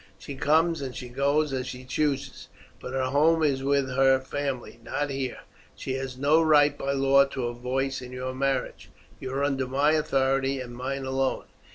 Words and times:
She 0.17 0.33
comes 0.33 0.81
and 0.81 0.95
she 0.95 1.09
goes 1.09 1.53
as 1.53 1.67
she 1.67 1.83
chooses, 1.83 2.47
but 2.79 2.93
her 2.93 3.11
home 3.11 3.43
is 3.43 3.61
with 3.61 3.87
her 3.91 4.19
family, 4.19 4.79
not 4.83 5.11
here. 5.11 5.41
She 5.75 5.93
has 5.93 6.17
no 6.17 6.41
right 6.41 6.75
by 6.75 6.93
law 6.93 7.25
to 7.25 7.45
a 7.45 7.53
voice 7.53 8.01
in 8.01 8.11
your 8.11 8.33
marriage. 8.33 8.89
You 9.19 9.31
are 9.33 9.43
under 9.43 9.67
my 9.67 9.91
authority 9.91 10.59
and 10.59 10.75
mine 10.75 11.05
alone. 11.05 11.43